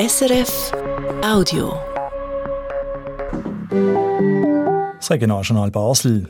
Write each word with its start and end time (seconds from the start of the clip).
SRF 0.00 0.70
Audio. 1.24 1.72
Das 4.96 5.10
Regionaljournal 5.10 5.72
Basel. 5.72 6.28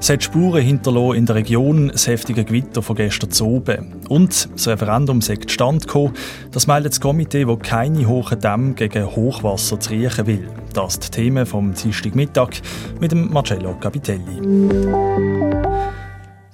Es 0.00 0.10
hat 0.10 0.24
Spuren 0.24 0.62
hinterlassen 0.62 1.14
in 1.14 1.26
der 1.26 1.36
Region 1.36 1.88
das 1.92 2.08
heftige 2.08 2.44
Gewitter 2.44 2.82
von 2.82 2.96
gestern 2.96 3.30
zu 3.30 3.46
oben. 3.46 4.00
Und 4.08 4.48
das 4.52 4.66
Referendum 4.66 5.20
sagt 5.20 5.52
Stand 5.52 5.86
gekommen, 5.86 6.14
das 6.50 6.66
meldet 6.66 6.94
das 6.94 7.00
Komitee, 7.00 7.44
das 7.44 7.58
keine 7.60 8.08
hohen 8.08 8.40
Dämme 8.40 8.74
gegen 8.74 9.14
Hochwasser 9.14 9.78
zu 9.78 9.90
riechen 9.90 10.26
will. 10.26 10.48
Das 10.74 10.94
ist 10.94 11.04
die 11.04 11.22
Themen 11.22 11.46
vom 11.46 11.72
Dienstagmittag 11.72 12.50
mit 12.98 13.12
dem 13.12 13.32
Marcello 13.32 13.76
Capitelli. 13.78 15.65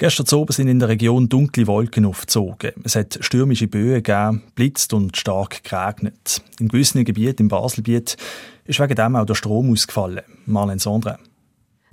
Gestern 0.02 0.26
Abend 0.32 0.52
sind 0.52 0.66
in 0.66 0.80
der 0.80 0.88
Region 0.88 1.28
dunkle 1.28 1.68
Wolken 1.68 2.04
aufgezogen. 2.06 2.72
Es 2.82 2.96
hat 2.96 3.20
stürmische 3.20 3.68
Böen 3.68 4.02
gegeben, 4.02 4.42
blitzt 4.56 4.92
und 4.94 5.16
stark 5.16 5.62
geregnet. 5.62 6.42
In 6.58 6.66
gewissen 6.66 7.04
Gebieten 7.04 7.42
im 7.42 7.48
Baselgebiet 7.48 8.16
ist 8.64 8.80
wegen 8.80 8.96
dem 8.96 9.14
auch 9.14 9.26
der 9.26 9.36
Strom 9.36 9.70
ausgefallen. 9.70 10.22
Marlene 10.44 10.80
Sondre. 10.80 11.20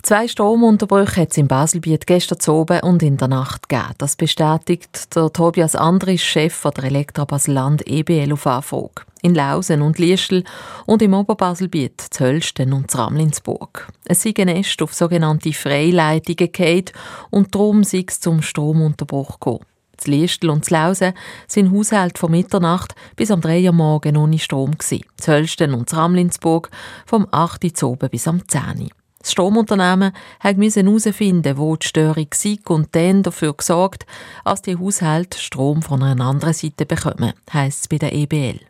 Zwei 0.02 0.26
Stromunterbrüche 0.26 1.20
hat 1.20 1.30
es 1.30 1.36
im 1.36 1.46
Baselbiet 1.46 2.08
gestern 2.08 2.52
oben 2.52 2.80
und 2.80 3.00
in 3.04 3.16
der 3.16 3.28
Nacht 3.28 3.68
gegeben. 3.68 3.94
Das 3.98 4.16
bestätigt 4.16 5.14
der 5.14 5.32
Tobias 5.32 5.76
Andris, 5.76 6.22
Chef 6.22 6.62
der 6.62 6.82
Elektra 6.82 7.24
Baselland 7.24 7.86
EBL 7.86 8.32
auf 8.32 8.44
Anfrage. 8.44 9.02
In 9.22 9.34
Lausen 9.34 9.82
und 9.82 9.98
Liestel 9.98 10.44
und 10.86 11.02
im 11.02 11.12
Oberbaselbiet, 11.12 12.00
zu 12.00 12.24
Hölsten 12.24 12.72
und 12.72 12.94
Ramlinsburg. 12.96 13.88
Es 14.06 14.22
sind 14.22 14.38
Nest 14.38 14.80
auf 14.82 14.94
sogenannte 14.94 15.52
Freileitungen 15.52 16.50
gefallen 16.52 16.84
und 17.30 17.54
darum 17.54 17.84
sei 17.84 18.04
es 18.08 18.20
zum 18.20 18.40
Stromunterbruch 18.40 19.34
gekommen. 19.34 19.66
Z 19.98 20.08
Liestel 20.08 20.48
und 20.48 20.64
z 20.64 20.70
Lausen 20.70 21.12
sind 21.46 21.70
Haushalte 21.70 22.18
von 22.18 22.30
Mitternacht 22.30 22.94
bis 23.16 23.30
am 23.30 23.42
3 23.42 23.66
Uhr 23.66 23.72
morgen 23.72 24.16
ohne 24.16 24.38
Strom 24.38 24.78
gewesen. 24.78 25.04
Z 25.16 25.28
Hölsten 25.28 25.74
und 25.74 25.92
Ramlinsburg 25.92 26.70
vom 27.04 27.26
8 27.30 27.82
Uhr 27.82 27.96
bis 27.96 28.26
am 28.26 28.48
10 28.48 28.60
Uhr. 28.80 28.88
Das 29.18 29.32
Stromunternehmen 29.32 30.12
musste 30.56 30.82
herausfinden, 30.82 31.58
wo 31.58 31.76
die 31.76 31.86
Störung 31.86 32.26
war 32.30 32.74
und 32.74 32.88
dann 32.96 33.22
dafür 33.22 33.52
gesorgt, 33.52 34.06
dass 34.46 34.62
die 34.62 34.78
Haushalte 34.78 35.38
Strom 35.38 35.82
von 35.82 36.02
einer 36.02 36.24
anderen 36.24 36.54
Seite 36.54 36.86
bekommen, 36.86 37.34
heisst 37.52 37.82
es 37.82 37.88
bei 37.88 37.98
der 37.98 38.14
EBL. 38.14 38.69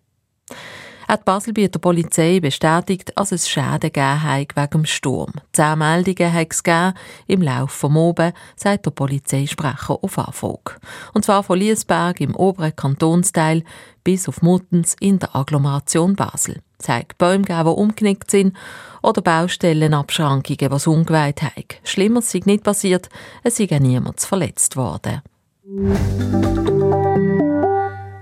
Auch 1.10 1.16
die 1.16 1.24
Baselbieter 1.24 1.80
Polizei 1.80 2.38
bestätigt, 2.38 3.12
dass 3.16 3.32
es 3.32 3.48
Schäden 3.48 3.80
gegeben 3.80 4.22
hat 4.22 4.54
wegen 4.54 4.70
dem 4.70 4.84
Sturm. 4.84 5.32
Zehn 5.52 5.76
Meldungen 5.76 6.32
hat 6.32 6.52
es 6.52 6.62
gegeben 6.62 6.94
im 7.26 7.42
Laufe 7.42 7.88
des 7.88 7.96
Oben, 7.96 8.32
sagt 8.54 8.86
der 8.86 8.92
Polizeisprecher 8.92 9.98
auf 10.00 10.18
Anfrage. 10.18 10.76
Und 11.12 11.24
zwar 11.24 11.42
von 11.42 11.58
Liesberg 11.58 12.20
im 12.20 12.36
oberen 12.36 12.76
Kantonsteil 12.76 13.64
bis 14.04 14.28
auf 14.28 14.40
Muttens 14.42 14.94
in 15.00 15.18
der 15.18 15.34
Agglomeration 15.34 16.14
Basel. 16.14 16.62
Es 16.78 16.88
hat 16.88 17.18
Bäume 17.18 17.44
die 17.44 17.52
umgenickt 17.54 18.30
sind 18.30 18.56
oder 19.02 19.20
Baustellenabschrankungen, 19.20 20.70
was 20.70 20.86
ungeweiht 20.86 21.42
haben. 21.42 21.64
Schlimmer 21.82 22.22
sei 22.22 22.42
nicht 22.44 22.62
passiert, 22.62 23.08
es 23.42 23.56
sei 23.56 23.66
niemand 23.80 24.20
verletzt 24.20 24.76
worden. 24.76 25.22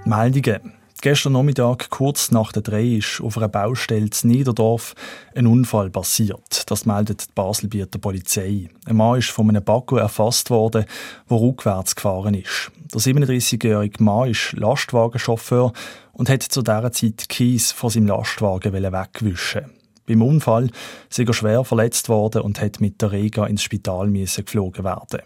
Meldungen. 0.07 0.78
Gestern 1.01 1.35
Nachmittag, 1.35 1.91
kurz 1.91 2.33
nach 2.33 2.51
der 2.51 2.63
drei, 2.63 2.85
ist 2.97 3.21
auf 3.21 3.37
einer 3.37 3.47
Baustelle 3.47 4.11
in 4.23 4.31
Niederdorf 4.31 4.97
ein 5.33 5.47
Unfall 5.47 5.91
passiert. 5.91 6.69
Das 6.69 6.87
meldet 6.87 7.29
die 7.29 7.33
Baselbieter 7.37 8.01
Polizei. 8.01 8.69
Ein 8.85 8.97
Mann 8.97 9.21
ist 9.21 9.31
von 9.31 9.49
einem 9.49 9.63
Bakko 9.63 9.97
erfasst 9.97 10.51
worden, 10.51 10.87
der 11.31 11.37
rückwärts 11.37 11.95
gefahren 11.95 12.35
ist. 12.35 12.73
Der 12.93 13.01
37-jährige 13.01 14.03
Mann 14.03 14.31
ist 14.31 14.55
Lastwagenchauffeur 14.55 15.73
und 16.15 16.29
hat 16.29 16.43
zu 16.43 16.63
dieser 16.63 16.91
Zeit 16.91 17.29
Kies 17.29 17.71
von 17.71 17.91
seinem 17.91 18.09
Lastwagen 18.09 18.73
wegwischen. 18.73 19.67
Beim 20.05 20.23
Unfall 20.23 20.69
ist 21.09 21.19
er 21.21 21.33
schwer 21.33 21.63
verletzt 21.63 22.09
worden 22.09 22.43
und 22.43 22.61
hat 22.61 22.81
mit 22.81 23.01
der 23.01 23.13
Rega 23.13 23.47
ins 23.47 23.63
Spital 23.63 24.11
geflogen 24.11 24.85
werden. 24.85 25.23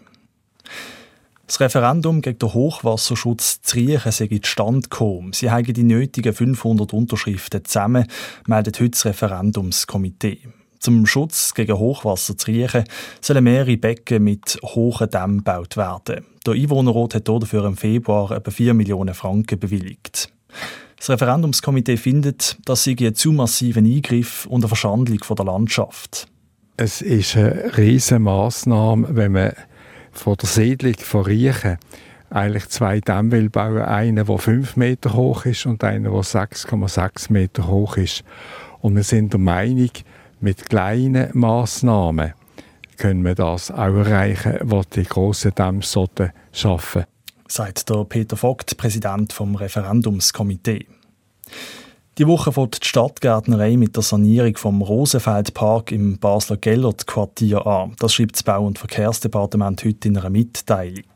Das 1.45 1.59
Referendum 1.59 2.21
gegen 2.21 2.39
den 2.39 2.53
Hochwasserschutz 2.53 3.61
zu 3.61 3.75
Riechen 3.75 4.11
sei 4.11 4.39
zustande 4.41 4.87
gekommen. 4.87 5.33
Sie 5.33 5.51
haben 5.51 5.65
die 5.65 5.83
nötigen 5.83 6.33
500 6.33 6.93
Unterschriften 6.93 7.65
zusammen, 7.65 8.07
meldet 8.47 8.79
heute 8.79 8.91
das 8.91 9.05
Referendumskomitee. 9.05 10.39
Zum 10.79 11.05
Schutz 11.05 11.53
gegen 11.53 11.77
Hochwasser 11.77 12.37
zu 12.37 12.47
Riechen 12.47 12.85
sollen 13.19 13.43
mehrere 13.43 13.77
Becken 13.77 14.23
mit 14.23 14.57
hohen 14.63 15.09
Dämmen 15.09 15.37
gebaut 15.39 15.75
werden. 15.75 16.25
Der 16.45 16.53
Einwohnerrat 16.53 17.15
hat 17.15 17.27
dafür 17.27 17.65
im 17.65 17.77
Februar 17.77 18.31
etwa 18.31 18.51
4 18.51 18.73
Millionen 18.73 19.13
Franken 19.13 19.59
bewilligt. 19.59 20.29
Das 20.97 21.09
Referendumskomitee 21.09 21.97
findet, 21.97 22.57
dass 22.65 22.85
sie 22.85 22.95
ein 22.99 23.15
zu 23.15 23.33
massiven 23.33 23.85
Eingriff 23.85 24.45
und 24.45 24.61
eine 24.61 24.69
Verschandlung 24.69 25.19
der 25.37 25.45
Landschaft. 25.45 26.27
Es 26.77 27.01
ist 27.01 27.35
eine 27.35 27.77
riesige 27.77 28.19
Massnahme, 28.19 29.07
wenn 29.11 29.33
man 29.33 29.53
von 30.13 30.35
der 30.35 30.49
Siedlung 30.49 30.95
von 30.95 31.25
Riechen 31.25 31.77
eigentlich 32.29 32.69
zwei 32.69 32.99
Dämme 32.99 33.49
bauen. 33.49 33.81
Einen, 33.81 34.25
der 34.25 34.37
5 34.37 34.75
Meter 34.75 35.13
hoch 35.13 35.45
ist 35.45 35.65
und 35.65 35.83
einen, 35.83 36.05
der 36.05 36.13
6,6 36.13 37.31
Meter 37.31 37.67
hoch 37.67 37.97
ist. 37.97 38.23
Und 38.81 38.95
wir 38.95 39.03
sind 39.03 39.33
der 39.33 39.39
Meinung, 39.39 39.91
mit 40.39 40.69
kleinen 40.69 41.29
Massnahmen 41.33 42.33
können 42.97 43.23
wir 43.23 43.35
das 43.35 43.71
auch 43.71 43.95
erreichen, 43.95 44.57
was 44.61 44.89
die 44.89 45.03
grossen 45.03 45.53
Dämme 45.55 45.81
schaffen 45.81 47.05
sagt 47.53 47.89
der 47.89 48.03
Peter 48.05 48.35
Vogt, 48.35 48.75
Präsident 48.77 49.31
vom 49.31 49.55
Referendumskomitee. 49.55 50.87
Die 52.19 52.27
Woche 52.27 52.51
fängt 52.51 52.83
die 52.83 52.87
Stadtgärtnerei 52.87 53.75
mit 53.75 53.95
der 53.95 54.03
Sanierung 54.03 54.55
vom 54.55 54.83
Rosenfeldpark 54.83 55.91
im 55.91 56.19
Basler 56.19 56.57
Gellert-Quartier 56.57 57.65
an. 57.65 57.95
Das 57.97 58.13
schreibt 58.13 58.35
das 58.35 58.43
Bau- 58.43 58.67
und 58.67 58.77
Verkehrsdepartement 58.77 59.83
heute 59.83 60.09
in 60.09 60.17
einer 60.19 60.29
Mitteilung. 60.29 61.09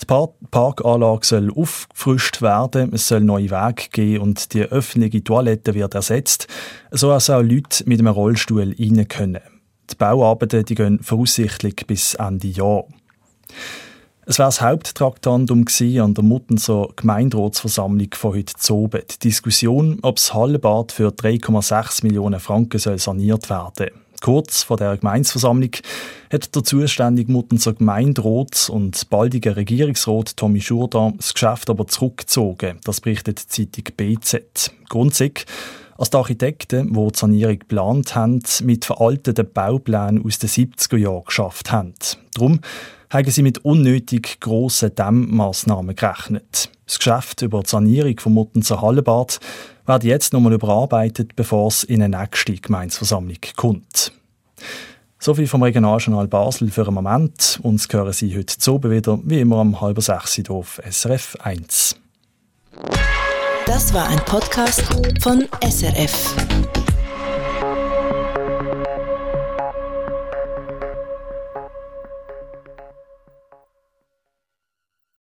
Die 0.00 0.06
Parkanlage 0.06 1.26
soll 1.26 1.50
aufgefrischt 1.50 2.42
werden, 2.42 2.92
es 2.92 3.08
soll 3.08 3.22
neue 3.22 3.50
Wege 3.50 3.88
geben 3.90 4.22
und 4.22 4.54
die 4.54 4.62
öffentliche 4.62 5.24
Toilette 5.24 5.74
wird 5.74 5.94
ersetzt, 5.96 6.46
so 6.92 7.08
dass 7.08 7.28
auch 7.28 7.42
Leute 7.42 7.82
mit 7.86 7.98
einem 7.98 8.12
Rollstuhl 8.12 8.72
rein 8.78 9.08
können. 9.08 9.42
Die 9.90 9.96
Bauarbeiten 9.96 10.64
die 10.64 10.76
gehen 10.76 11.00
voraussichtlich 11.02 11.86
bis 11.88 12.14
Ende 12.14 12.46
Jahr. 12.46 12.84
Es 14.26 14.38
war 14.38 14.46
das 14.46 14.62
Haupttraktandum 14.62 15.66
an 16.00 16.14
der 16.14 16.24
Muttenser 16.24 16.88
Gemeinderatsversammlung 16.96 18.08
von 18.14 18.34
heute 18.34 18.72
oben. 18.72 19.02
Die 19.10 19.28
Diskussion, 19.28 19.98
ob 20.00 20.16
das 20.16 20.32
Hallenbad 20.32 20.92
für 20.92 21.08
3,6 21.08 22.04
Millionen 22.04 22.40
Franken 22.40 22.78
soll 22.78 22.98
saniert 22.98 23.50
werden 23.50 23.90
Kurz 24.22 24.62
vor 24.62 24.78
der 24.78 24.96
Gemeinsversammlung 24.96 25.72
hat 26.32 26.54
der 26.54 26.64
zuständige 26.64 27.30
Muttenser 27.30 27.74
Gemeinderat 27.74 28.70
und 28.70 29.10
baldige 29.10 29.56
Regierungsrat 29.56 30.38
Tommy 30.38 30.62
Schurdan 30.62 31.18
das 31.18 31.34
Geschäft 31.34 31.68
aber 31.68 31.86
zurückgezogen. 31.86 32.78
Das 32.84 33.02
berichtet 33.02 33.42
die 33.58 33.70
Zeitung 33.70 33.94
BZ. 33.94 34.72
Grundsätzlich 34.88 35.44
als 35.98 36.10
die 36.10 36.16
Architekten, 36.16 36.92
die 36.92 37.08
die 37.12 37.18
Sanierung 37.18 37.58
geplant 37.58 38.14
haben, 38.14 38.42
mit 38.62 38.86
veralteten 38.86 39.52
Bauplänen 39.52 40.24
aus 40.24 40.38
den 40.38 40.48
70er 40.48 40.96
Jahren 40.96 41.24
geschafft 41.24 41.70
haben. 41.70 41.94
Darum 42.34 42.60
haben 43.14 43.30
sie 43.30 43.42
mit 43.42 43.64
unnötig 43.64 44.40
grossen 44.40 44.94
Dämmmaßnahmen 44.94 45.94
gerechnet. 45.94 46.68
Das 46.84 46.98
Geschäft 46.98 47.42
über 47.42 47.62
die 47.62 47.70
Sanierung 47.70 48.18
vom 48.18 48.34
Muttenzer 48.34 48.82
Hallenbad 48.82 49.38
wird 49.86 50.04
jetzt 50.04 50.32
nochmal 50.32 50.54
überarbeitet, 50.54 51.36
bevor 51.36 51.68
es 51.68 51.84
in 51.84 52.02
eine 52.02 52.18
nächste 52.18 52.54
Gemeinsversammlung 52.54 53.38
kommt. 53.56 54.12
Soviel 55.20 55.46
vom 55.46 55.62
Regionaljournal 55.62 56.26
Basel 56.26 56.70
für 56.70 56.86
einen 56.86 56.94
Moment. 56.94 57.60
Uns 57.62 57.86
hören 57.90 58.12
Sie 58.12 58.36
heute 58.36 58.58
zu 58.58 58.82
wieder, 58.82 59.18
wie 59.24 59.40
immer 59.40 59.60
um 59.60 59.80
halb 59.80 60.02
sechs 60.02 60.42
auf 60.50 60.82
SRF 60.84 61.36
1. 61.40 61.96
Das 63.64 63.94
war 63.94 64.08
ein 64.08 64.18
Podcast 64.26 64.82
von 65.22 65.46
SRF. 65.62 66.34